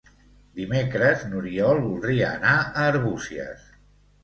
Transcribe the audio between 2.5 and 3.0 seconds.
a